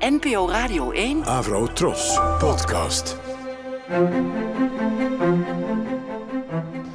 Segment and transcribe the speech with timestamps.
[0.00, 1.24] NPO Radio 1.
[1.24, 2.18] Avro Tros.
[2.38, 3.16] Podcast.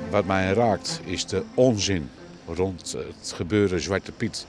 [0.10, 2.10] Wat mij raakt is de onzin
[2.48, 4.46] rond het gebeuren Zwarte Piet.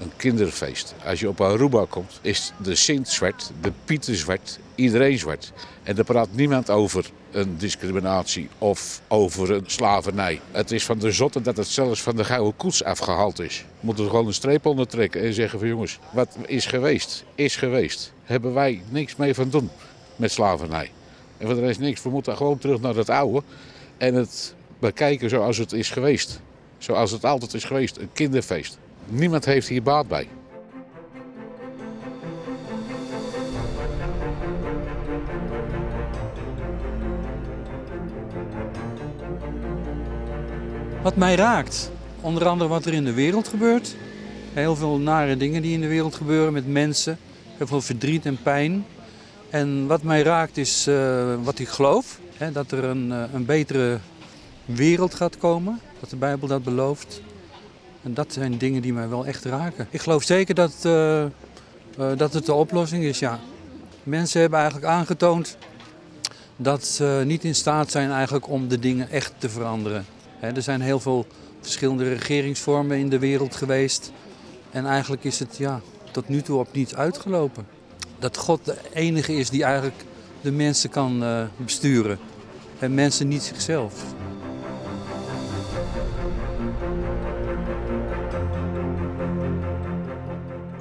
[0.00, 0.94] Een kinderfeest.
[1.04, 5.52] Als je op Aruba komt, is de Sint zwart, de Pieten zwart, iedereen zwart.
[5.82, 10.40] En daar praat niemand over een discriminatie of over een slavernij.
[10.50, 13.64] Het is van de zotte dat het zelfs van de gouden koets afgehaald is.
[13.80, 17.24] We moeten er gewoon een streep onder trekken en zeggen van jongens, wat is geweest,
[17.34, 18.12] is geweest.
[18.24, 19.70] Hebben wij niks mee van doen
[20.16, 20.90] met slavernij.
[21.38, 22.02] En voor de rest niks.
[22.02, 23.42] We moeten gewoon terug naar het oude
[23.96, 26.40] en het bekijken zoals het is geweest.
[26.78, 28.78] Zoals het altijd is geweest, een kinderfeest.
[29.06, 30.28] Niemand heeft hier baat bij.
[41.06, 43.96] Wat mij raakt, onder andere wat er in de wereld gebeurt.
[44.52, 47.18] Heel veel nare dingen die in de wereld gebeuren met mensen.
[47.56, 48.86] Heel veel verdriet en pijn.
[49.50, 52.18] En wat mij raakt is uh, wat ik geloof.
[52.36, 53.98] Hè, dat er een, uh, een betere
[54.64, 55.80] wereld gaat komen.
[56.00, 57.20] Dat de Bijbel dat belooft.
[58.02, 59.86] En dat zijn dingen die mij wel echt raken.
[59.90, 61.24] Ik geloof zeker dat, uh,
[62.16, 63.38] dat het de oplossing is, ja.
[64.02, 65.56] Mensen hebben eigenlijk aangetoond
[66.56, 70.15] dat ze niet in staat zijn eigenlijk om de dingen echt te veranderen.
[70.40, 71.26] Er zijn heel veel
[71.60, 74.12] verschillende regeringsvormen in de wereld geweest.
[74.70, 75.80] En eigenlijk is het ja,
[76.12, 77.66] tot nu toe op niets uitgelopen.
[78.18, 80.04] Dat God de enige is die eigenlijk
[80.40, 82.18] de mensen kan uh, besturen.
[82.78, 84.02] En mensen niet zichzelf.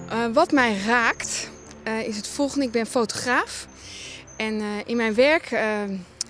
[0.09, 1.49] Uh, wat mij raakt
[1.87, 2.65] uh, is het volgende.
[2.65, 3.67] Ik ben fotograaf.
[4.37, 5.51] En in mijn werk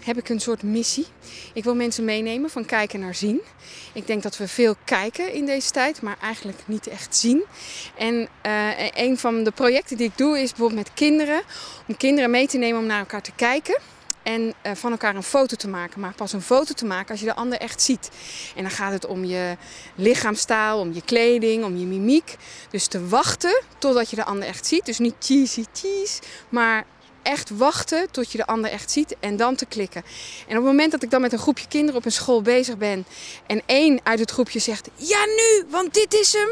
[0.05, 1.05] heb ik een soort missie.
[1.53, 3.41] Ik wil mensen meenemen van kijken naar zien.
[3.93, 7.43] Ik denk dat we veel kijken in deze tijd, maar eigenlijk niet echt zien.
[7.97, 11.41] En uh, een van de projecten die ik doe is bijvoorbeeld met kinderen.
[11.87, 13.79] Om kinderen mee te nemen om naar elkaar te kijken.
[14.23, 15.99] En uh, van elkaar een foto te maken.
[15.99, 18.09] Maar pas een foto te maken als je de ander echt ziet.
[18.55, 19.57] En dan gaat het om je
[19.95, 22.35] lichaamstaal, om je kleding, om je mimiek.
[22.69, 24.85] Dus te wachten totdat je de ander echt ziet.
[24.85, 26.85] Dus niet cheesy cheese, maar
[27.25, 30.03] echt wachten tot je de ander echt ziet en dan te klikken.
[30.47, 32.77] En op het moment dat ik dan met een groepje kinderen op een school bezig
[32.77, 33.05] ben
[33.47, 36.49] en één uit het groepje zegt: Ja, nu, want dit is hem.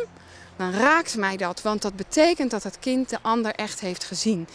[0.58, 4.48] Dan raakt mij dat, want dat betekent dat het kind de ander echt heeft gezien.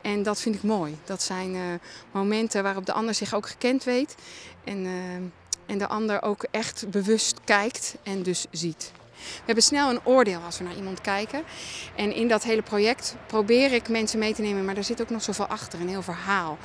[0.00, 0.98] En dat vind ik mooi.
[1.04, 1.62] Dat zijn uh,
[2.10, 4.14] momenten waarop de ander zich ook gekend weet
[4.64, 4.92] en, uh,
[5.66, 8.92] en de ander ook echt bewust kijkt en dus ziet.
[9.16, 11.42] We hebben snel een oordeel als we naar iemand kijken.
[11.94, 15.10] En in dat hele project probeer ik mensen mee te nemen, maar er zit ook
[15.10, 16.58] nog zoveel achter, een heel verhaal.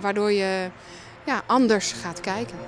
[0.00, 0.70] Waardoor je
[1.24, 2.58] ja, anders gaat kijken.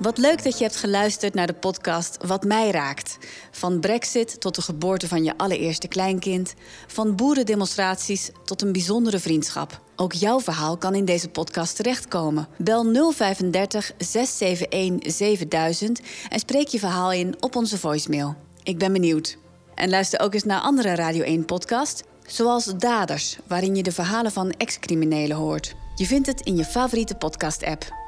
[0.00, 3.18] Wat leuk dat je hebt geluisterd naar de podcast Wat mij raakt.
[3.50, 6.54] Van Brexit tot de geboorte van je allereerste kleinkind.
[6.86, 9.80] Van boerendemonstraties tot een bijzondere vriendschap.
[9.96, 12.48] Ook jouw verhaal kan in deze podcast terechtkomen.
[12.58, 18.36] Bel 035 671 7000 en spreek je verhaal in op onze voicemail.
[18.62, 19.38] Ik ben benieuwd.
[19.74, 24.50] En luister ook eens naar andere Radio 1-podcasts, zoals Daders, waarin je de verhalen van
[24.50, 25.74] ex-criminelen hoort.
[25.94, 27.99] Je vindt het in je favoriete podcast-app.